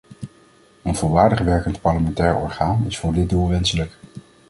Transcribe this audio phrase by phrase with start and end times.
[0.83, 3.97] Een volwaardig werkend parlementair orgaan is voor dit doel wenselijk.